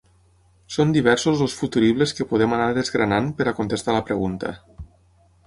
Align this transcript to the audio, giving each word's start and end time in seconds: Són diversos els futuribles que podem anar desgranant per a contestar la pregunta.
Són 0.75 0.93
diversos 0.95 1.43
els 1.47 1.57
futuribles 1.59 2.15
que 2.21 2.27
podem 2.33 2.57
anar 2.57 2.71
desgranant 2.79 3.29
per 3.43 3.49
a 3.49 3.55
contestar 3.61 3.97
la 3.99 4.03
pregunta. 4.11 4.57